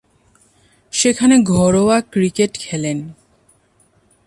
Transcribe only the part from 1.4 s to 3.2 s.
ঘরোয়া ক্রিকেট খেলেন।